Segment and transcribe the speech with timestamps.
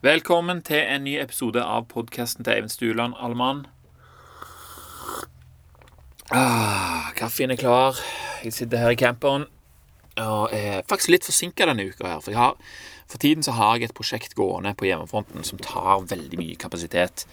[0.00, 3.58] Velkommen til en ny episode av podkasten til Eivind Stuland, alle mann.
[6.32, 7.98] Ah, kaffen er klar.
[8.40, 9.44] Jeg sitter her i camperen
[10.16, 12.06] og er faktisk litt forsinka denne uka.
[12.14, 12.56] her, For, har,
[13.12, 17.26] for tiden så har jeg et prosjekt gående på hjemmefronten som tar veldig mye kapasitet.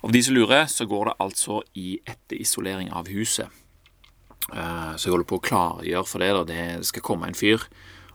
[0.00, 3.52] Og for de som lurer, så går det altså i etterisolering av huset.
[4.48, 6.32] Uh, Så jeg holder på å klargjøre for det.
[6.32, 6.44] da.
[6.48, 7.68] Det skal komme en fyr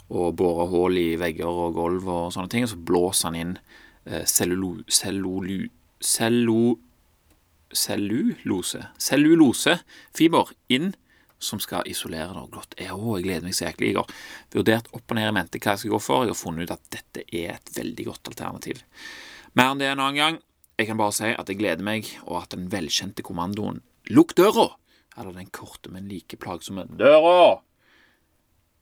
[0.10, 2.66] og bore hull i vegger og gulv og sånne ting.
[2.66, 3.58] Og så blåser han inn
[4.06, 4.78] eh, cellulo...
[4.88, 5.68] Cellulu...
[6.00, 6.78] Cellu...
[7.72, 10.92] Cellulose Cellulosefiber inn
[11.42, 12.76] som skal isolere det godt.
[12.78, 13.92] Jeg, jeg gleder meg så jæklig.
[13.92, 14.12] Jeg har
[14.54, 16.26] vurdert opp og ned i mente hva jeg skal gå for.
[16.26, 18.84] Jeg har funnet ut at dette er et veldig godt alternativ.
[19.58, 20.38] Mer enn det en annen gang.
[20.78, 24.78] Jeg kan bare si at jeg gleder meg, og at den velkjente kommandoen 'lukk døra',
[25.18, 27.62] eller den korte, men like plagsomme 'døra',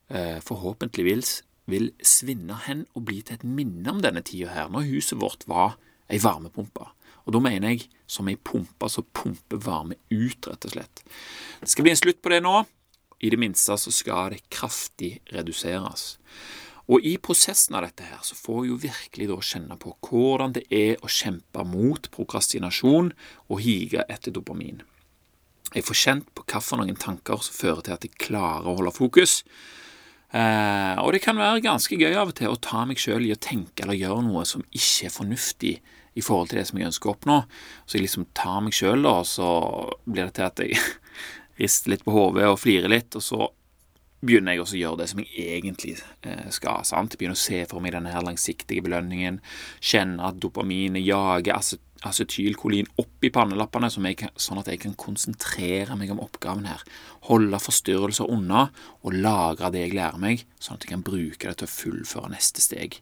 [0.09, 4.89] eh, forhåpentligvis vil svinne hen og bli til et minne om denne tida her, når
[4.89, 5.77] huset vårt var
[6.09, 6.87] ei varmepumpe.
[7.27, 11.03] Og da mener jeg som ei pumpe som pumper varme ut, rett og slett.
[11.61, 12.63] Det skal bli en slutt på det nå.
[13.19, 16.15] I det minste så skal det kraftig reduseres.
[16.89, 20.55] Og i prosessen av dette her så får jeg jo virkelig da kjenne på hvordan
[20.55, 23.11] det er å kjempe mot prokrastinasjon
[23.45, 24.81] og hige etter dopamin.
[25.75, 29.43] Jeg får kjent på hvilke tanker som fører til at jeg klarer å holde fokus.
[30.29, 33.33] Eh, og det kan være ganske gøy av og til å ta meg sjøl i
[33.33, 35.73] å tenke eller gjøre noe som ikke er fornuftig
[36.19, 37.37] i forhold til det som jeg ønsker å oppnå.
[37.85, 39.49] Så jeg liksom tar meg sjøl, da, og så
[40.05, 40.77] blir det til at jeg
[41.61, 43.49] rister litt på hodet og flirer litt, og så
[44.19, 45.93] begynner jeg også å gjøre det som jeg egentlig
[46.27, 46.83] eh, skal.
[46.87, 47.15] sant?
[47.17, 49.39] Begynner å se for meg denne her langsiktige belønningen,
[49.79, 56.13] kjenne at dopaminet jager acet acetylkolin opp i pannelappene, sånn at jeg kan konsentrere meg
[56.13, 56.83] om oppgaven her.
[57.29, 58.67] Holde forstyrrelser unna
[59.03, 62.33] og lagre det jeg lærer meg, sånn at jeg kan bruke det til å fullføre
[62.35, 63.01] neste steg.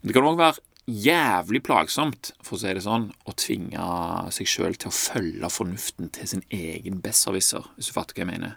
[0.00, 3.86] Men det kan òg være jævlig plagsomt, for å si det sånn, å tvinge
[4.34, 8.30] seg sjøl til å følge fornuften til sin egen besserwisser, hvis du fatter hva jeg
[8.30, 8.54] mener.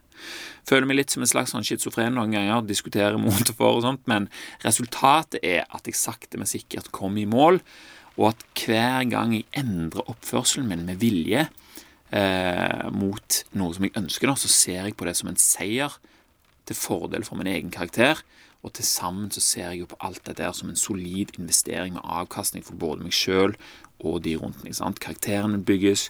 [0.70, 3.86] Føler meg litt som en slags sånn schizofren noen ganger, diskuterer mot og for og
[3.88, 4.30] sånt, men
[4.62, 7.64] resultatet er at jeg sakte, men sikkert kommer i mål,
[8.20, 11.46] og at hver gang jeg endrer oppførselen min med vilje
[12.12, 15.96] eh, mot noe som jeg ønsker, så ser jeg på det som en seier
[16.68, 18.20] til fordel for min egen karakter.
[18.60, 22.04] Og til sammen så ser jeg jo på alt dette som en solid investering med
[22.04, 23.56] avkastning for både meg sjøl
[24.04, 24.76] og de rundt meg.
[24.76, 25.00] sant?
[25.00, 26.10] Karakterene bygges,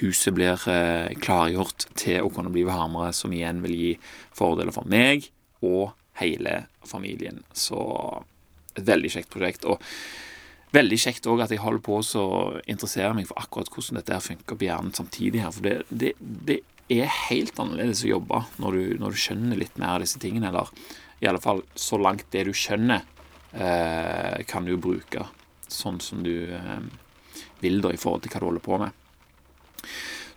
[0.00, 3.92] huset blir eh, klargjort til å kunne bli varmere, som igjen vil gi
[4.34, 5.30] fordeler for meg
[5.62, 7.44] og hele familien.
[7.54, 7.78] Så
[8.74, 9.64] et veldig kjekt prosjekt.
[9.64, 9.78] og
[10.70, 12.26] Veldig kjekt òg at jeg holder på å
[12.70, 15.42] interessere meg for akkurat hvordan dette her funker på hjernen samtidig.
[15.42, 16.12] her, For det, det,
[16.46, 16.60] det
[16.94, 20.52] er helt annerledes å jobbe når du, når du, skjønner litt mer av disse tingene.
[20.52, 20.70] Eller
[21.20, 23.02] i alle fall så langt det du skjønner,
[23.52, 25.26] eh, kan du bruke
[25.70, 26.78] sånn som du eh,
[27.60, 28.96] vil da i forhold til hva du holder på med.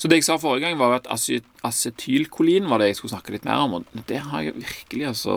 [0.03, 3.45] Så det jeg sa forrige gang, var at acetylkolin var det jeg skulle snakke litt
[3.47, 3.77] mer om.
[3.79, 5.35] Og det har jeg virkelig, altså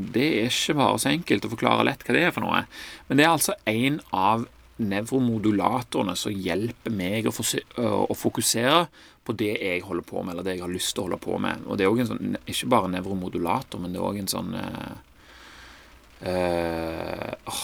[0.00, 2.62] Det er ikke bare så enkelt å forklare lett hva det er for noe.
[3.10, 4.46] Men det er altså en av
[4.80, 7.34] nevromodulatorene som hjelper meg å,
[7.84, 8.80] å, fokusere
[9.28, 11.36] på det jeg holder på med, eller det jeg har lyst til å holde på
[11.44, 11.68] med.
[11.68, 14.56] Og det er også en sånn, ikke bare nevromodulator, men det er òg en sånn
[14.56, 14.90] uh,
[16.24, 17.62] uh,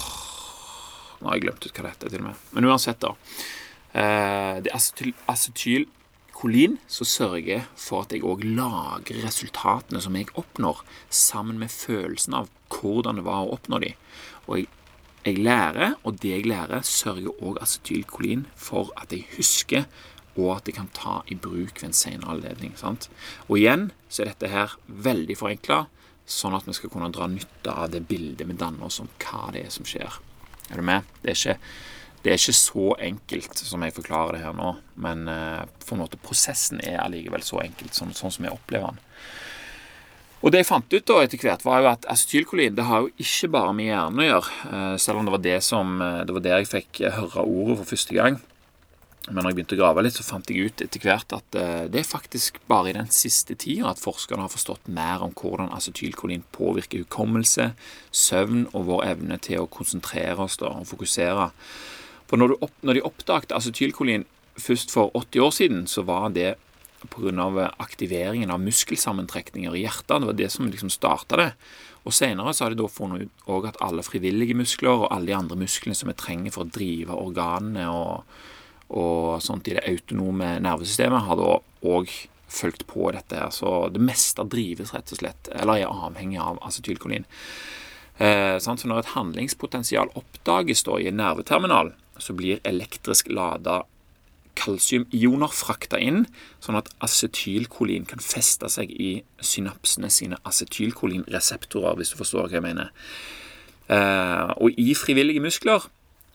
[1.24, 2.46] Nå har jeg glemt ut hva det heter, til og med.
[2.52, 3.16] Men uansett, da.
[3.96, 5.92] Uh, det er acetyl, acetyl
[6.34, 11.72] kolin så sørger jeg for at jeg òg lagrer resultatene som jeg oppnår, sammen med
[11.72, 13.92] følelsen av hvordan det var å oppnå de.
[14.48, 14.68] Og jeg,
[15.24, 19.86] jeg lærer, og det jeg lærer, sørger òg acetylkolin for at jeg husker,
[20.34, 22.74] og at jeg kan ta i bruk ved en senere anledning.
[22.78, 23.08] Sant?
[23.46, 25.84] Og igjen så er dette her veldig forenkla,
[26.26, 29.50] sånn at vi skal kunne dra nytte av det bildet vi danner oss om hva
[29.54, 30.18] det er som skjer.
[30.72, 31.04] Er du med?
[31.22, 31.58] Det er ikke
[32.24, 34.70] det er ikke så enkelt som jeg forklarer det her nå,
[35.04, 39.02] men uh, for måte prosessen er allikevel så enkelt, sånn, sånn som jeg opplever den.
[40.44, 43.12] Og det jeg fant ut da etter hvert, var jo at acetylkolin det har jo
[43.20, 46.36] ikke bare med hjernen å gjøre, uh, selv om det var det som, uh, det
[46.36, 48.40] var der jeg fikk høre ordet for første gang.
[49.28, 51.56] Men når jeg begynte å grave litt, så fant jeg ut etter hvert at
[51.88, 55.72] det er faktisk bare i den siste tida at forskerne har forstått mer om hvordan
[55.72, 57.70] acetylkolin påvirker hukommelse,
[58.12, 61.48] søvn og vår evne til å konsentrere oss da, og fokusere.
[62.30, 64.26] For når, opp, når de oppdaget acetylkolin
[64.60, 66.54] først for 80 år siden, så var det
[67.10, 67.70] pga.
[67.78, 70.20] aktiveringen av muskelsammentrekninger i hjertet.
[70.20, 71.50] Det var det som liksom starta det.
[72.04, 75.36] Og Senere så har de da funnet ut at alle frivillige muskler og alle de
[75.36, 78.24] andre musklene som vi trenger for å drive organene og,
[78.92, 82.12] og sånt i det autonome nervesystemet, har da òg
[82.48, 83.36] fulgt på dette.
[83.36, 83.50] her.
[83.50, 87.24] Så det meste drives rett og slett, eller er avhengig av acetylkolin.
[88.18, 93.82] Eh, så når et handlingspotensial oppdages da i en nerveterminal, så blir elektrisk lada
[94.58, 96.24] kalsiumioner frakta inn,
[96.62, 102.66] sånn at acetylkolin kan feste seg i synapsene sine acetylkolinreseptorer, hvis du forstår hva jeg
[102.66, 102.92] mener.
[103.90, 105.88] Eh, og i frivillige muskler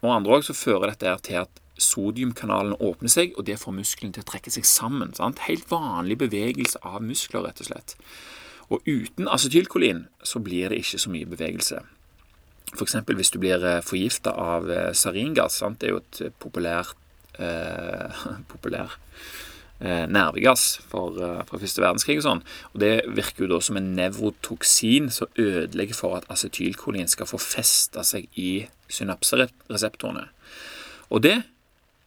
[0.04, 4.14] og andre òg så fører dette til at sodiumkanalen åpner seg, og det får muskelen
[4.16, 5.14] til å trekke seg sammen.
[5.16, 5.46] Sant?
[5.48, 7.96] Helt vanlig bevegelse av muskler, rett og slett.
[8.70, 11.82] Og uten acetylkolin så blir det ikke så mye bevegelse.
[12.76, 12.96] F.eks.
[13.08, 15.60] hvis du blir eh, forgifta av eh, saringass.
[15.62, 15.80] Sant?
[15.82, 16.98] Det er jo et eh, populært
[17.42, 18.96] eh, populær
[19.80, 22.44] eh, nervegass for, fra første verdenskrig og sånn.
[22.74, 27.42] Og Det virker jo da som en nevrotoksin som ødelegger for at acetylkolin skal få
[27.42, 28.52] festa seg i
[28.92, 30.28] synapsereseptorene.
[31.10, 31.40] Og det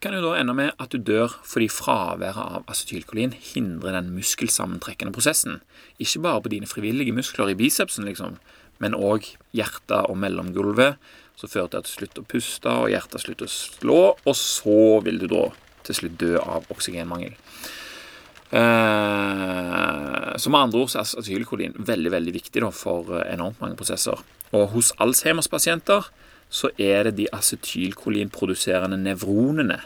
[0.02, 5.14] kan jo da ende med at du dør fordi fraværet av acetylkolin hindrer den muskelsammentrekkende
[5.14, 5.60] prosessen.
[6.02, 8.40] Ikke bare på dine frivillige muskler i bicepsen, liksom,
[8.80, 10.96] men òg hjertet og mellomgulvet,
[11.36, 14.80] som fører til at du slutter å puste, og hjertet slutter å slå, og så
[15.04, 15.46] vil du da
[15.86, 17.34] til slutt dø av oksygenmangel.
[18.52, 24.20] Eh, så med andre ord er acetylkolin veldig veldig viktig da, for enormt mange prosesser.
[24.52, 26.10] Og hos Alzheimers pasienter
[26.52, 29.80] så er det de acetylkolinproduserende nevronene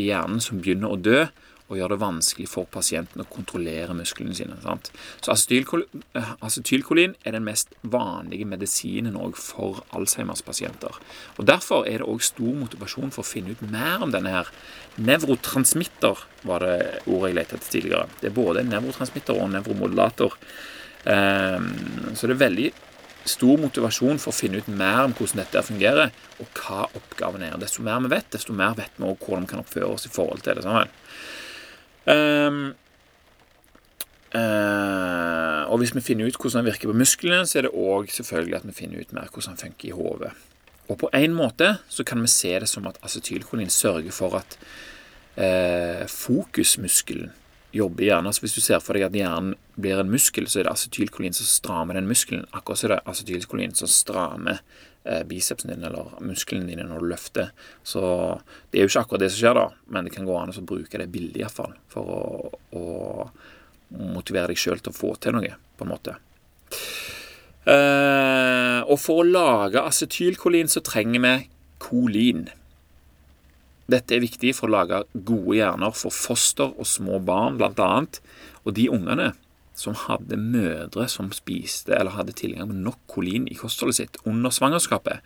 [0.00, 1.26] i hjernen som begynner å dø,
[1.66, 4.58] og gjør det vanskelig for pasienten å kontrollere musklene sine.
[4.62, 4.92] Sant?
[5.24, 10.94] Så eh, acetylkolin er den mest vanlige medisinen for Alzheimers pasienter.
[11.36, 14.52] Og Derfor er det òg stor motivasjon for å finne ut mer om denne her.
[14.96, 18.08] Nevrotransmitter var det ordet jeg lette etter tidligere.
[18.20, 20.38] Det er både nevrotransmitter og nevromodulator.
[21.06, 21.70] Um,
[22.18, 22.70] så det er veldig
[23.26, 27.58] stor motivasjon for å finne ut mer om hvordan dette fungerer, og hva oppgaven er.
[27.60, 30.12] Desto mer vi vet, desto mer vet vi også hvordan vi kan oppføre oss i
[30.14, 30.66] forhold til det.
[30.66, 30.94] sammen.
[32.06, 32.74] Um,
[34.34, 38.12] uh, og hvis vi finner ut hvordan den virker på musklene, så er det òg
[38.14, 40.34] selvfølgelig at vi finner ut mer hvordan den funker i hodet.
[40.86, 44.58] Og på en måte så kan vi se det som at acetylkolin sørger for at
[45.38, 47.32] uh, fokusmuskelen
[47.76, 48.30] jobber i hjernen.
[48.30, 51.36] Altså Hvis du ser for deg at hjernen blir en muskel, så er det acetylkolin
[51.36, 52.46] som strammer den muskelen.
[52.56, 54.95] Akkurat så er det acetylkolin som strammer eh,
[55.28, 57.50] bicepsen din eller musklene dine når du løfter.
[57.86, 58.02] Så
[58.70, 60.66] det er jo ikke akkurat det som skjer, da, men det kan gå an å
[60.66, 62.84] bruke det billig iallfall for å, å
[64.16, 66.16] motivere deg sjøl til å få til noe, på en måte.
[67.66, 71.34] Eh, og for å lage acetylkolin så trenger vi
[71.82, 72.46] kolin.
[73.90, 77.90] Dette er viktig for å lage gode hjerner for foster og små barn, bl.a.
[78.66, 79.32] Og de ungene
[79.76, 84.54] som hadde mødre som spiste eller hadde tilgang på nok kolin i kostholdet sitt under
[84.54, 85.20] svangerskapet,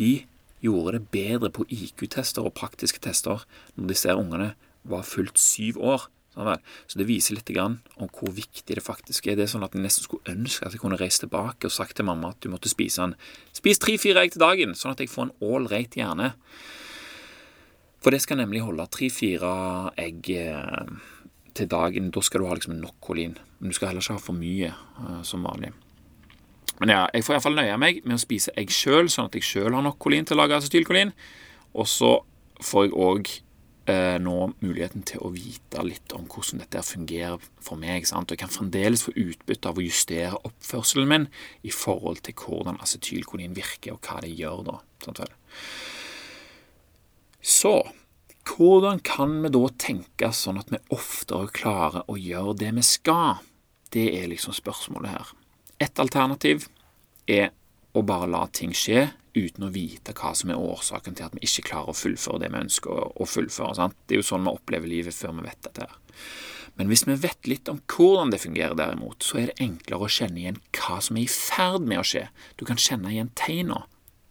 [0.00, 0.24] de
[0.64, 3.44] gjorde det bedre på IQ-tester og praktiske tester
[3.76, 4.54] når disse ungene
[4.88, 6.08] var fullt syv år.
[6.30, 9.36] Så det viser litt om hvor viktig det faktisk er.
[9.36, 11.96] Det er sånn at Jeg nesten skulle ønske at jeg kunne reist tilbake og sagt
[11.98, 13.16] til mamma at du måtte spise en
[13.52, 16.32] Spis tre-fire egg til dagen, sånn at jeg får en ålreit hjerne.
[18.00, 20.94] For det skal nemlig holde tre-fire egg eh,
[21.54, 22.10] til dagen.
[22.14, 23.36] Da skal du ha liksom nok kolin.
[23.58, 25.72] Men du skal heller ikke ha for mye uh, som vanlig.
[26.80, 29.44] Men ja, jeg får iallfall nøye meg med å spise egg sjøl, sånn at jeg
[29.44, 31.12] sjøl har nok kolin til å lage acetylkolin.
[31.76, 32.14] Og så
[32.64, 33.32] får jeg òg
[33.90, 38.08] eh, nå muligheten til å vite litt om hvordan dette fungerer for meg.
[38.08, 38.30] Sant?
[38.30, 41.28] Og jeg kan fremdeles få utbytte av å justere oppførselen min
[41.68, 44.80] i forhold til hvordan acetylkolin virker, og hva det gjør da.
[45.04, 45.36] Sant vel?
[47.40, 47.74] Så
[48.50, 53.40] hvordan kan vi da tenke sånn at vi oftere klarer å gjøre det vi skal?
[53.90, 55.32] Det er liksom spørsmålet her.
[55.80, 56.68] Et alternativ
[57.30, 57.50] er
[57.96, 61.46] å bare la ting skje uten å vite hva som er årsaken til at vi
[61.46, 63.76] ikke klarer å fullføre det vi ønsker å fullføre.
[63.78, 63.98] Sant?
[64.06, 65.86] Det er jo sånn vi opplever livet før vi vet dette.
[65.86, 65.98] her.
[66.78, 70.12] Men hvis vi vet litt om hvordan det fungerer, derimot, så er det enklere å
[70.12, 72.26] kjenne igjen hva som er i ferd med å skje.
[72.56, 73.82] Du kan kjenne igjen tegna.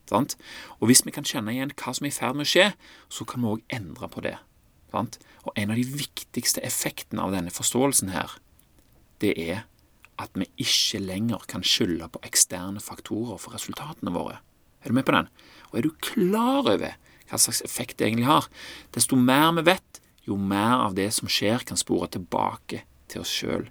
[0.09, 0.35] Sant?
[0.79, 2.69] Og hvis vi kan kjenne igjen hva som er i ferd med å skje,
[3.13, 4.37] så kan vi òg endre på det.
[4.89, 5.19] Sant?
[5.45, 8.37] Og en av de viktigste effektene av denne forståelsen her,
[9.21, 9.65] det er
[10.19, 14.39] at vi ikke lenger kan skylde på eksterne faktorer for resultatene våre.
[14.83, 15.29] Er du med på den?
[15.71, 16.97] Og er du klar over
[17.29, 18.47] hva slags effekt det egentlig har?
[18.95, 23.31] Desto mer vi vet, jo mer av det som skjer, kan spore tilbake til oss
[23.31, 23.69] sjøl.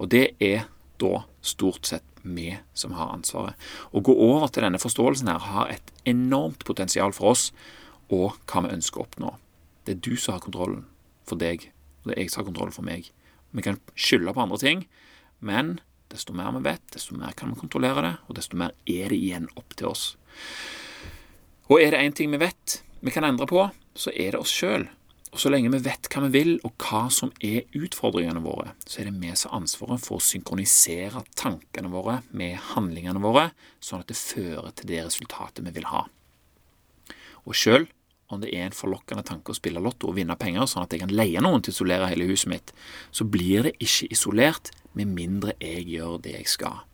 [0.00, 0.66] Og det er
[1.04, 3.54] da stort sett vi som har ansvaret.
[3.92, 7.50] Å gå over til denne forståelsen her har et enormt potensial for oss
[8.12, 9.34] og hva vi ønsker å oppnå.
[9.84, 10.86] Det er du som har kontrollen
[11.28, 11.68] for deg,
[12.02, 13.10] og det er jeg som har kontrollen for meg.
[13.54, 14.86] Vi kan skylde på andre ting,
[15.44, 15.76] men
[16.12, 19.20] desto mer vi vet, desto mer kan vi kontrollere det, og desto mer er det
[19.20, 20.14] igjen opp til oss.
[21.68, 24.52] Og er det én ting vi vet vi kan endre på, så er det oss
[24.52, 24.86] sjøl.
[25.34, 29.00] Og Så lenge vi vet hva vi vil, og hva som er utfordringene våre, så
[29.00, 33.48] er det vi som har ansvaret for å synkronisere tankene våre med handlingene våre,
[33.82, 36.04] sånn at det fører til det resultatet vi vil ha.
[37.44, 37.90] Og selv
[38.30, 41.02] om det er en forlokkende tanke å spille lotto og vinne penger, sånn at jeg
[41.02, 42.70] kan leie noen til å isolere hele huset mitt,
[43.10, 46.84] så blir det ikke isolert med mindre jeg gjør det jeg skal.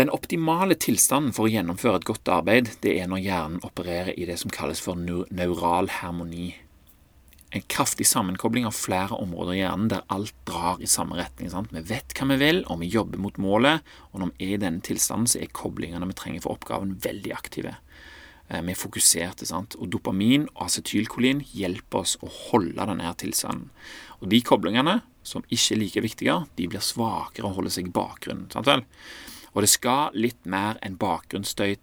[0.00, 4.24] Den optimale tilstanden for å gjennomføre et godt arbeid, det er når hjernen opererer i
[4.24, 6.54] det som kalles for neural harmoni.
[7.52, 11.50] En kraftig sammenkobling av flere områder i hjernen der alt drar i samme retning.
[11.52, 11.74] Sant?
[11.76, 13.84] Vi vet hva vi vil, og vi jobber mot målet,
[14.14, 17.34] og når vi er i denne tilstanden, så er koblingene vi trenger for oppgaven, veldig
[17.36, 17.74] aktive.
[18.48, 19.76] Eh, vi er fokuserte, sant?
[19.76, 23.68] og dopamin og acetylkolin hjelper oss å holde denne tilstanden.
[24.22, 27.94] Og de koblingene, som ikke er like viktige, de blir svakere og holder seg i
[28.00, 28.48] bakgrunnen.
[28.56, 28.86] sant vel?
[29.52, 31.76] Og det skal litt mer enn bakgrunnsstøy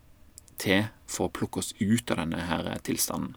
[0.60, 3.36] til for å plukke oss ut av denne her tilstanden.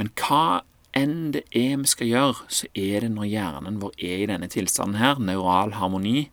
[0.00, 0.62] Men hva
[0.96, 4.50] enn det er vi skal gjøre, så er det når hjernen vår er i denne
[4.50, 6.30] tilstanden her, neural harmoni,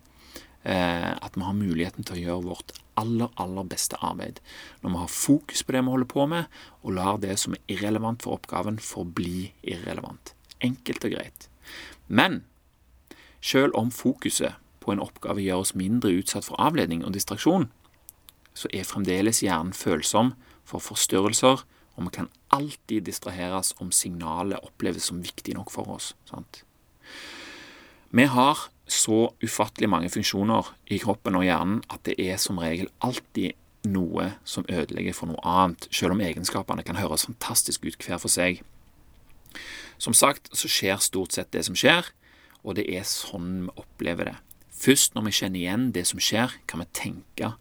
[0.64, 4.42] eh, at vi har muligheten til å gjøre vårt aller, aller beste arbeid.
[4.82, 6.48] Når vi har fokus på det vi holder på med,
[6.82, 10.34] og lar det som er irrelevant for oppgaven, forbli irrelevant.
[10.66, 11.50] Enkelt og greit.
[12.08, 12.42] Men
[13.44, 14.58] selv om fokuset
[14.88, 17.68] på en oppgave gjør oss mindre utsatt for avledning og distraksjon,
[18.58, 20.32] så er fremdeles hjernen følsom
[20.68, 21.62] for forstyrrelser,
[21.98, 26.14] og vi kan alltid distraheres om signalet oppleves som viktig nok for oss.
[26.30, 26.64] Sant?
[28.16, 32.88] Vi har så ufattelig mange funksjoner i kroppen og hjernen at det er som regel
[33.04, 38.22] alltid noe som ødelegger for noe annet, selv om egenskapene kan høres fantastisk ut hver
[38.24, 38.64] for seg.
[39.98, 42.08] Som sagt så skjer stort sett det som skjer,
[42.64, 44.38] og det er sånn vi opplever det.
[44.78, 47.54] Først når vi kjenner igjen det som skjer, kan vi tenke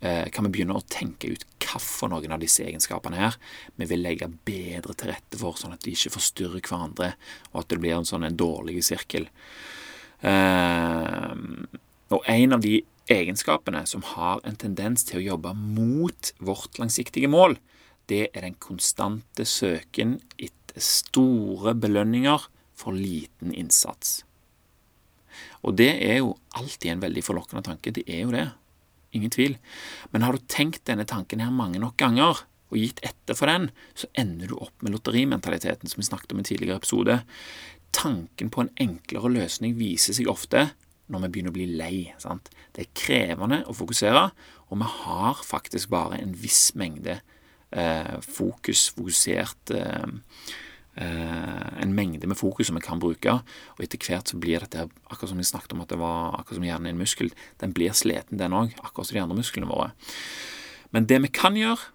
[0.00, 3.34] eh, kan vi begynne å tenke ut hvilke noen av disse egenskapene her
[3.76, 7.12] vi vil legge bedre til rette for, sånn at de ikke forstyrrer hverandre,
[7.52, 9.28] og at det blir en sånn en dårlig sirkel.
[10.24, 11.34] Eh,
[12.08, 12.78] og en av de
[13.12, 17.58] egenskapene som har en tendens til å jobbe mot vårt langsiktige mål,
[18.08, 22.48] det er den konstante søken etter store belønninger
[22.78, 24.22] for liten innsats.
[25.66, 27.94] Og det er jo alltid en veldig forlokkende tanke.
[27.94, 28.46] Det er jo det.
[29.16, 29.56] Ingen tvil.
[30.12, 33.70] Men har du tenkt denne tanken her mange nok ganger, og gitt etter for den,
[33.96, 37.16] så ender du opp med lotterimentaliteten som vi snakket om i en tidligere episode.
[37.96, 40.66] Tanken på en enklere løsning viser seg ofte
[41.08, 41.96] når vi begynner å bli lei.
[42.20, 42.50] Sant?
[42.76, 44.26] Det er krevende å fokusere,
[44.68, 47.22] og vi har faktisk bare en viss mengde
[47.72, 50.10] eh, fokus, fokusert eh,
[50.98, 53.36] en mengde med fokus som vi kan bruke.
[53.76, 56.58] Og etter hvert så blir dette, akkurat som vi snakket om at det var akkurat
[56.58, 57.30] som hjernen er en muskel,
[57.62, 59.92] den blir sliten, den òg, akkurat som de andre musklene våre.
[60.94, 61.92] Men det vi kan gjøre,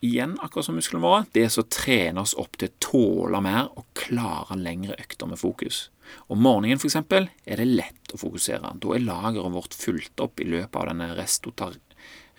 [0.00, 3.68] igjen akkurat som musklene våre, det er å trene oss opp til å tåle mer
[3.76, 5.90] og klare lengre økter med fokus.
[6.32, 6.96] Om morgenen f.eks.
[6.96, 8.72] er det lett å fokusere.
[8.80, 11.08] Da er lageret vårt fulgt opp i løpet av denne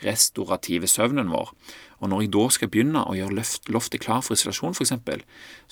[0.01, 1.53] restaurative søvnen vår.
[2.01, 4.93] Og når jeg da skal begynne å gjøre loftet klar for isolasjon, f.eks.,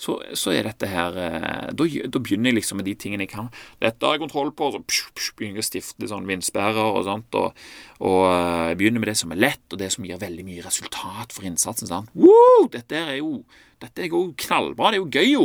[0.00, 3.32] så, så er dette her eh, da, da, begynner jeg liksom med de tingene jeg
[3.34, 3.50] kan.
[3.82, 7.02] Dette har jeg kontroll på, så psh, psh, begynner jeg å stifte sånn vindsperrer og
[7.08, 7.34] sånt.
[7.40, 7.64] Og,
[7.98, 10.66] og, eh, jeg begynner med det som er lett, og det som gir veldig mye
[10.66, 11.90] resultat for innsatsen.
[11.90, 12.14] sant?
[12.14, 13.40] Wow, Dette er jo
[13.80, 15.44] dette er jo knallbra, det er jo gøy, jo.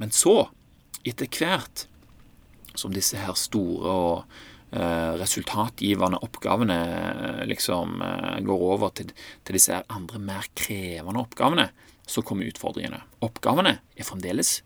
[0.00, 0.50] Men så,
[1.06, 1.86] etter hvert
[2.76, 4.40] som disse her store og
[5.20, 9.12] resultatgivende oppgavene eh, liksom eh, går over til,
[9.46, 11.68] til disse andre, mer krevende oppgavene,
[12.06, 13.02] så kommer utfordringene.
[13.24, 14.58] Oppgavene er fremdeles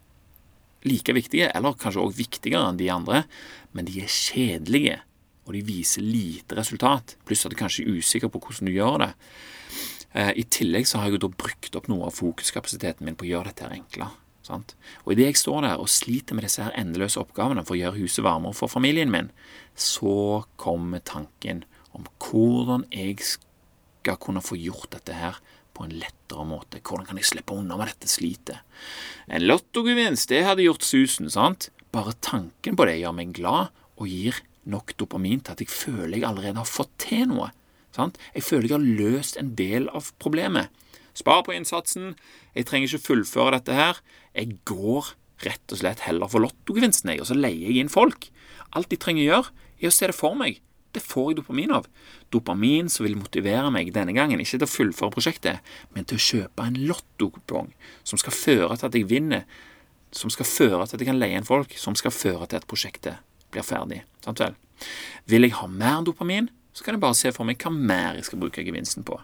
[0.88, 3.24] like viktige, eller kanskje også viktigere enn de andre,
[3.76, 5.00] men de er kjedelige,
[5.48, 8.98] og de viser lite resultat, pluss at du kanskje er usikker på hvordan du gjør
[9.02, 9.12] det.
[10.36, 13.30] I tillegg så har jeg jo da brukt opp noe av fokuskapasiteten min på å
[13.32, 14.12] gjøre dette enklere.
[14.48, 14.74] Sant?
[15.04, 18.00] Og idet jeg står der og sliter med disse her endeløse oppgavene for å gjøre
[18.00, 19.28] huset varmere for familien min,
[19.76, 25.36] så kommer tanken om hvordan jeg skal kunne få gjort dette her
[25.76, 26.80] på en lettere måte.
[26.80, 28.64] Hvordan kan jeg slippe unna med dette slitet?
[29.28, 31.68] En lottogevinst, det hadde gjort susen, sant?
[31.92, 36.18] Bare tanken på det gjør meg glad og gir nok dopamin til at jeg føler
[36.18, 37.52] jeg allerede har fått til noe.
[37.94, 38.18] Sant?
[38.34, 40.68] Jeg føler jeg har løst en del av problemet.
[41.18, 42.12] Spar på innsatsen.
[42.54, 43.98] Jeg trenger ikke fullføre dette her.
[44.34, 45.12] Jeg går
[45.46, 48.30] rett og slett heller for lottogevinsten, og så leier jeg inn folk.
[48.76, 50.60] Alt de trenger å gjøre, er å se det for meg.
[50.96, 51.86] Det får jeg dopamin av.
[52.32, 56.24] Dopamin som vil motivere meg denne gangen, ikke til å fullføre prosjektet, men til å
[56.24, 57.72] kjøpe en lottokupong
[58.08, 59.44] som skal føre til at jeg vinner,
[60.10, 62.68] som skal føre til at jeg kan leie inn folk, som skal føre til at
[62.70, 63.20] prosjektet
[63.52, 64.02] blir ferdig.
[64.24, 64.56] Sant vel?
[65.28, 68.28] Vil jeg ha mer dopamin, så kan jeg bare se for meg hva mer jeg
[68.28, 69.16] skal bruke gevinsten på.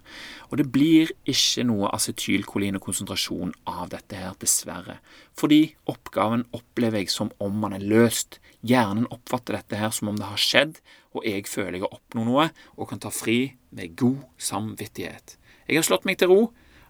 [0.51, 4.97] Og det blir ikke noe acetylkolin og konsentrasjon av dette her, dessverre.
[5.39, 8.41] Fordi oppgaven opplever jeg som om man er løst.
[8.67, 10.83] Hjernen oppfatter dette her som om det har skjedd,
[11.15, 15.37] og jeg føler jeg har oppnådd noe og kan ta fri med god samvittighet.
[15.69, 16.41] Jeg har slått meg til ro,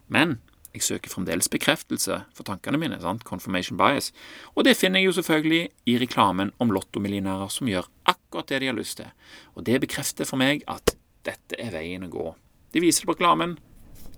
[0.09, 0.39] men
[0.73, 2.97] jeg søker fremdeles bekreftelse for tankene mine.
[2.99, 3.23] sant?
[3.23, 4.11] Confirmation bias.
[4.57, 8.67] Og det finner jeg jo selvfølgelig i reklamen om lottomillionærer som gjør akkurat det de
[8.71, 9.11] har lyst til.
[9.55, 12.27] Og det bekrefter for meg at dette er veien å gå.
[12.75, 13.55] De viser det på reklamen.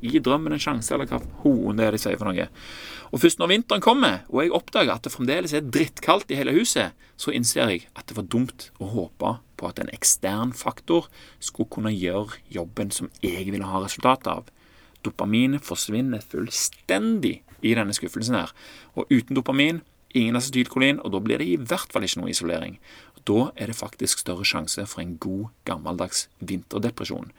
[0.02, 2.48] Gi drømmen en sjanse, eller hva hoen det er de sier for noe.
[3.10, 6.54] Og først når vinteren kommer, og jeg oppdager at det fremdeles er drittkaldt i hele
[6.58, 11.08] huset, så innser jeg at det var dumt å håpe på at en ekstern faktor
[11.40, 14.52] skulle kunne gjøre jobben som jeg ville ha resultat av.
[15.06, 18.54] Dopamin forsvinner fullstendig i denne skuffelsen her.
[18.98, 19.82] Og uten dopamin,
[20.16, 22.78] ingen acetylkolin, og da blir det i hvert fall ikke noe isolering.
[23.28, 27.34] Da er det faktisk større sjanse for en god, gammeldags vinterdepresjon.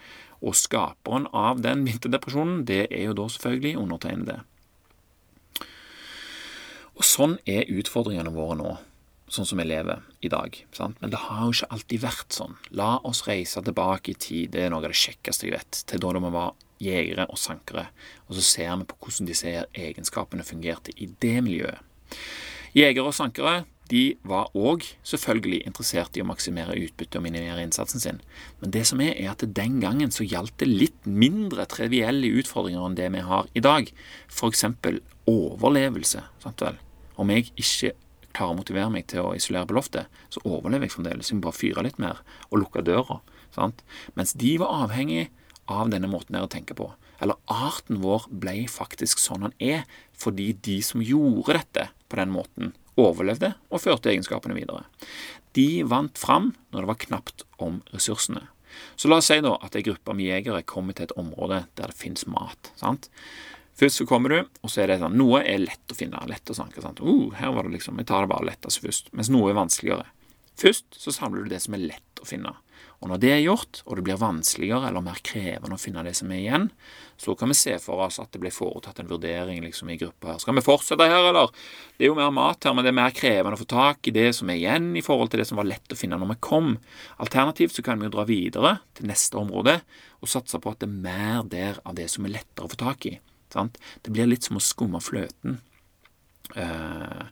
[0.44, 4.42] Og skaperen av den vinterdepresjonen, det er jo da selvfølgelig undertegnede.
[6.98, 8.70] Og sånn er utfordringene våre nå,
[9.30, 10.56] sånn som vi lever i dag.
[10.74, 10.98] Sant?
[11.00, 12.56] Men det har jo ikke alltid vært sånn.
[12.74, 16.02] La oss reise tilbake i tid, det er noe av det kjekkeste jeg vet, til
[16.02, 17.88] da vi var jegere og sankere,
[18.28, 21.82] og så ser vi på hvordan disse egenskapene fungerte i det miljøet.
[22.78, 28.02] Jegere og sankere de var òg selvfølgelig interessert i å maksimere utbytte og minimere innsatsen
[28.02, 28.18] sin.
[28.60, 32.84] Men det som er, er at den gangen så gjaldt det litt mindre trivielle utfordringer
[32.84, 33.88] enn det vi har i dag.
[34.28, 34.66] F.eks.
[35.28, 36.22] overlevelse.
[36.44, 36.78] Sant vel?
[37.18, 37.94] Om jeg ikke
[38.36, 41.32] klarer å motivere meg til å isolere på loftet, så overlever jeg fremdeles.
[41.32, 43.22] Jeg må bare fyre litt mer og lukke døra.
[43.56, 43.82] Sant?
[44.14, 45.30] Mens de var avhengig
[45.68, 46.92] av denne måten der å tenke på.
[47.24, 52.32] Eller arten vår ble faktisk sånn han er fordi de som gjorde dette på den
[52.34, 54.84] måten, overlevde og førte egenskapene videre.
[55.54, 58.48] De vant fram når det var knapt om ressursene.
[58.98, 61.92] Så la oss si da at ei gruppe med jegere kommer til et område der
[61.92, 62.72] det fins mat.
[62.76, 63.08] sant?
[63.78, 66.50] Først så kommer du, og så er det sånn Noe er lett å finne, lett
[66.50, 66.82] å sanke.
[66.82, 67.00] sant?
[67.00, 69.12] Uh, her var det liksom, Jeg tar det bare lettest først.
[69.14, 70.08] Mens noe er vanskeligere.
[70.58, 72.54] Først så samler du det som er lett å finne.
[72.98, 76.16] Og når det er gjort, og det blir vanskeligere eller mer krevende å finne det
[76.18, 76.64] som er igjen,
[77.18, 80.32] så kan vi se for oss at det blir foretatt en vurdering liksom i gruppa
[80.32, 80.40] her.
[80.42, 81.52] Skal vi fortsette her, eller?
[81.94, 84.14] Det er jo mer mat her, men det er mer krevende å få tak i
[84.14, 86.38] det som er igjen, i forhold til det som var lett å finne når vi
[86.48, 86.74] kom.
[87.22, 89.78] Alternativt så kan vi jo dra videre til neste område
[90.18, 92.80] og satse på at det er mer der av det som er lettere å få
[92.82, 93.14] tak i.
[93.54, 93.78] Sant?
[94.02, 95.60] Det blir litt som å skumme fløten.
[96.56, 97.28] Uh,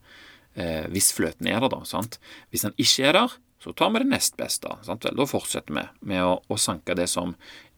[0.55, 1.83] eh, hvis fløten er der, da.
[1.89, 2.21] Sant?
[2.53, 4.71] Hvis den ikke er der, så tar vi det nest beste.
[4.87, 5.03] Sant?
[5.03, 7.33] Da fortsetter vi med å, å, sanke det som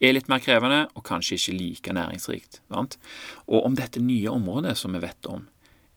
[0.05, 2.59] er litt mer krevende, og kanskje ikke like næringsrikt.
[2.68, 2.98] Sant?
[3.46, 5.46] Og om dette nye området som vi vet om,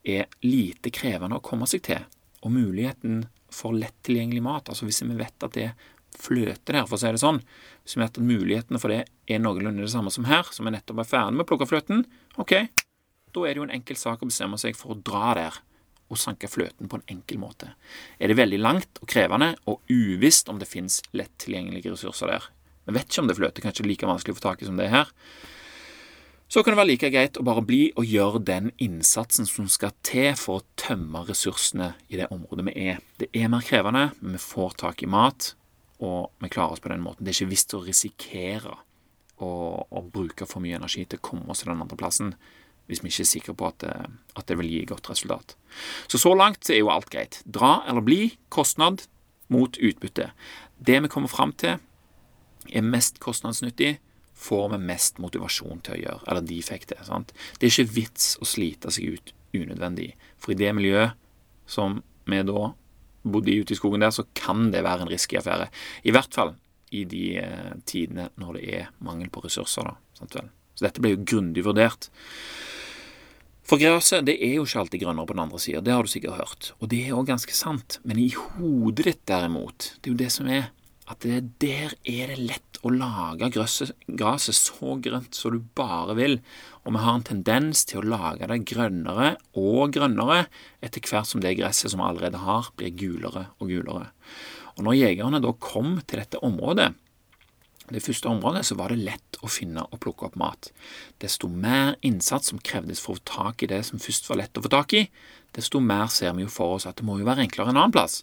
[0.08, 2.06] er lite krevende å komme seg til,
[2.40, 6.86] og muligheten for lett tilgjengelig mat, altså hvis vi vet at det er fløte der,
[6.88, 7.42] for å si det sånn,
[7.84, 10.72] hvis vi vet at mulighetene for det er noenlunde det samme som her, som vi
[10.72, 12.06] nettopp er ferdig med å plukke fløten,
[12.40, 12.56] ok,
[13.36, 15.60] da er det jo en enkel sak å bestemme seg for å dra der
[16.12, 17.72] og sanke fløten på en enkel måte.
[18.20, 22.52] Er det veldig langt og krevende og uvisst om det finnes lett tilgjengelige ressurser der,
[22.86, 24.80] vi vet ikke om det er fløte, kanskje like vanskelig å få tak i som
[24.80, 25.12] det er her,
[26.52, 29.94] så kan det være like greit å bare bli og gjøre den innsatsen som skal
[30.04, 33.00] til for å tømme ressursene i det området vi er.
[33.22, 35.54] Det er mer krevende, men vi får tak i mat,
[36.04, 37.24] og vi klarer oss på den måten.
[37.24, 38.76] Det er ikke visst å risikere
[39.40, 39.52] å,
[39.88, 42.34] å bruke for mye energi til å komme oss til den andre plassen
[42.92, 43.96] hvis vi ikke er sikre på at det,
[44.36, 45.56] at det, vil gi godt resultat.
[46.12, 47.40] Så så langt er jo alt greit.
[47.48, 49.06] Dra eller bli, kostnad
[49.52, 50.32] mot utbytte.
[50.78, 51.80] Det vi kommer fram til
[52.72, 53.96] er mest kostnadsnyttig,
[54.42, 56.26] får vi mest motivasjon til å gjøre.
[56.28, 57.00] Eller de fikk det.
[57.08, 57.34] sant?
[57.60, 60.12] Det er ikke vits å slite seg ut unødvendig.
[60.42, 61.18] For i det miljøet
[61.70, 62.72] som vi da
[63.22, 65.70] bodde i ute i skogen der, så kan det være en risky affære.
[66.04, 66.56] I hvert fall
[66.92, 69.88] i de eh, tidene når det er mangel på ressurser.
[69.88, 70.50] da, sant vel?
[70.76, 72.10] Så dette ble jo grundig vurdert.
[73.72, 76.12] For gresset det er jo ikke alltid grønnere på den andre sida, det har du
[76.12, 76.72] sikkert hørt.
[76.84, 78.02] Og det er òg ganske sant.
[78.04, 80.66] Men i hodet ditt, derimot, det er jo det som er
[81.08, 86.36] at der er det lett å lage gresset så grønt som du bare vil.
[86.84, 90.42] Og vi har en tendens til å lage det grønnere og grønnere
[90.84, 94.12] etter hvert som det gresset som vi allerede har, blir gulere og gulere.
[94.76, 96.92] Og når jegerne da kom til dette området,
[97.94, 100.72] det første området så var det lett å finne og plukke opp mat.
[101.22, 104.58] Desto mer innsats som krevdes for å få tak i det som først var lett
[104.58, 105.06] å få tak i,
[105.56, 107.96] desto mer ser vi jo for oss at det må jo være enklere en annen
[107.96, 108.22] plass.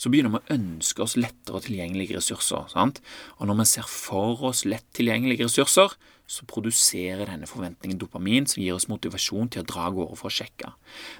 [0.00, 2.68] Så begynner vi å ønske oss lettere tilgjengelige ressurser.
[2.72, 3.00] sant?
[3.38, 8.62] Og når vi ser for oss lett tilgjengelige ressurser, så produserer denne forventningen dopamin som
[8.62, 10.72] gir oss motivasjon til å dra av gårde for å sjekke.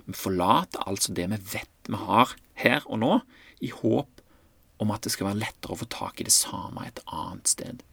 [0.06, 3.12] Vi forlater altså det vi vet vi har her og nå,
[3.62, 4.15] i håp
[4.82, 7.84] om at det skal være lettere å få tak i det samme et annet sted.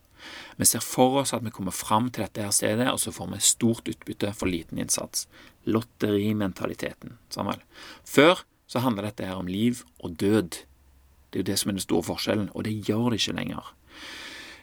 [0.55, 3.31] Vi ser for oss at vi kommer fram til dette her stedet, og så får
[3.33, 5.27] vi stort utbytte for liten innsats.
[5.67, 7.17] Lotterimentaliteten.
[7.33, 7.63] Samuel.
[8.07, 10.63] Før så handla dette her om liv og død.
[11.31, 13.73] Det er jo det som er den store forskjellen, og det gjør det ikke lenger.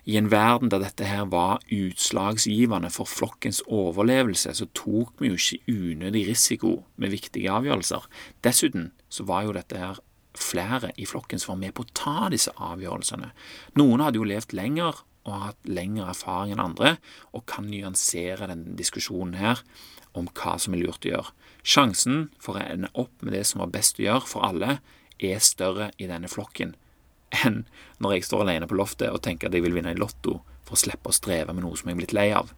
[0.09, 5.37] I en verden der dette her var utslagsgivende for flokkens overlevelse, så tok vi jo
[5.37, 8.07] ikke unødig risiko med viktige avgjørelser.
[8.45, 10.01] Dessuten så var jo dette her
[10.39, 13.31] flere i flokken som var med på å ta disse avgjørelsene.
[13.81, 16.95] Noen hadde jo levd lenger og hatt lengre erfaring enn andre,
[17.37, 19.61] og kan nyansere denne diskusjonen her
[20.17, 21.35] om hva som er lurt å gjøre.
[21.63, 24.79] Sjansen for å ende opp med det som var best å gjøre for alle,
[25.21, 26.73] er større i denne flokken
[27.45, 27.65] enn
[28.03, 30.77] når jeg står alene på loftet og tenker at jeg vil vinne i Lotto for
[30.77, 32.51] å slippe å streve med noe som jeg er blitt lei av.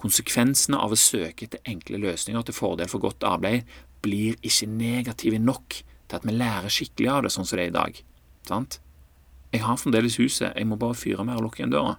[0.00, 3.68] Konsekvensene av å søke etter enkle løsninger til fordel for godt arbeid
[4.02, 7.72] blir ikke negative nok til at vi lærer skikkelig av det, sånn som det er
[7.72, 8.02] i dag.
[8.48, 8.80] Sant?
[9.54, 11.96] Jeg har fremdeles huset, jeg må bare fyre mer og lukke igjen døra.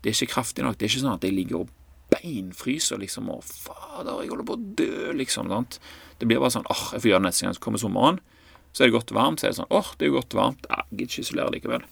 [0.00, 0.78] Det er ikke kraftig nok.
[0.78, 1.74] Det er ikke sånn at jeg ligger og
[2.10, 5.50] beinfryser liksom, og fader, jeg holder på å dø, liksom.
[5.52, 5.78] Sant?
[6.18, 8.20] Det blir bare sånn åh, jeg får gjøre det neste gang så kommer sommeren.
[8.70, 10.66] Så er det godt varmt, så er det sånn åh, det er jo godt varmt.
[10.70, 11.86] Jeg gidder ikke isolere likevel.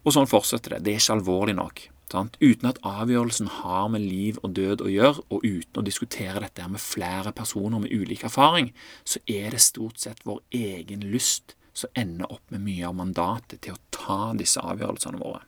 [0.00, 0.84] Og sånn fortsetter det.
[0.86, 1.82] Det er ikke alvorlig nok.
[2.10, 2.36] Sant?
[2.42, 6.66] Uten at avgjørelsen har med liv og død å gjøre, og uten å diskutere dette
[6.66, 8.72] med flere personer med ulik erfaring,
[9.04, 13.62] så er det stort sett vår egen lyst som ender opp med mye av mandatet
[13.62, 15.44] til å ta disse avgjørelsene våre.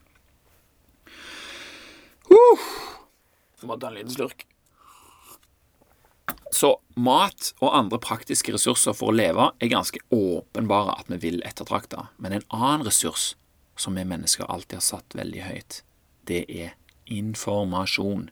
[2.31, 2.65] Uh,
[3.67, 4.47] må ta en liten slurk.
[6.55, 11.41] Så mat og andre praktiske ressurser for å leve er ganske åpenbare at vi vil
[11.45, 13.33] ettertrakte, men en annen ressurs
[13.75, 15.81] som vi mennesker alltid har satt veldig høyt,
[16.29, 16.75] det er
[17.11, 18.27] informasjon.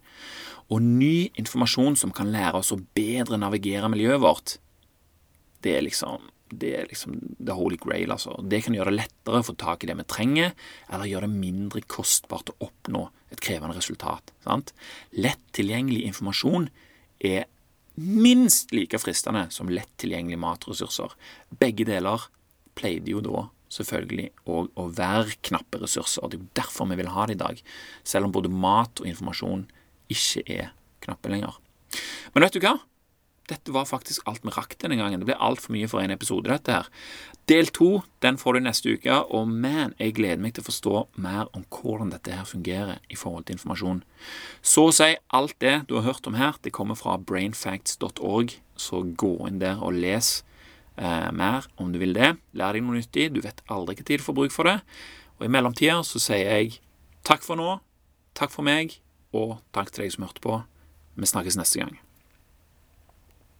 [0.71, 4.57] Og ny informasjon som kan lære oss å bedre navigere miljøet vårt,
[5.61, 8.11] det er liksom det er liksom the holy grail.
[8.11, 8.33] altså.
[8.43, 10.51] Det kan gjøre det lettere å få tak i det vi trenger,
[10.91, 14.33] eller gjøre det mindre kostbart å oppnå et krevende resultat.
[14.43, 14.73] sant?
[15.15, 16.67] Lett tilgjengelig informasjon
[17.23, 17.47] er
[17.95, 21.15] minst like fristende som lett tilgjengelige matressurser.
[21.59, 22.27] Begge deler
[22.75, 26.23] pleide jo da selvfølgelig òg å være knappe ressurser.
[26.23, 27.63] og Det er jo derfor vi vil ha det i dag,
[28.03, 29.67] selv om både mat og informasjon
[30.11, 31.57] ikke er knappe lenger.
[32.33, 32.77] Men vet du hva?
[33.51, 35.19] Dette var faktisk alt vi rakk denne gangen.
[35.19, 36.87] Det ble altfor mye for en episode, dette her.
[37.49, 40.93] Del to den får du neste uke, og man, jeg gleder meg til å forstå
[41.25, 44.03] mer om hvordan dette her fungerer i forhold til informasjon.
[44.61, 49.03] Så å si alt det du har hørt om her, det kommer fra brainfacts.org, så
[49.03, 50.39] gå inn der og les
[50.97, 52.33] eh, mer om du vil det.
[52.57, 53.29] Lær deg noe nyttig.
[53.35, 54.79] Du vet aldri hva tid du får bruk for det.
[55.39, 56.79] Og i mellomtida så sier jeg
[57.27, 57.79] takk for nå,
[58.37, 58.99] takk for meg,
[59.33, 60.61] og takk til deg som hørte på.
[61.15, 61.99] Vi snakkes neste gang.